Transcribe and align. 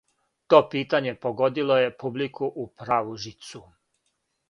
То 0.53 0.59
питање 0.69 1.13
погодило 1.27 1.79
је 1.83 1.93
публику 2.05 2.53
у 2.65 2.69
праву 2.83 3.19
жицу. 3.27 3.67